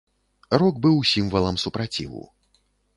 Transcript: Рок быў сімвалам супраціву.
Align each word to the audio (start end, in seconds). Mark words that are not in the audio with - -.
Рок 0.63 0.79
быў 0.87 0.97
сімвалам 1.13 1.63
супраціву. 1.67 2.23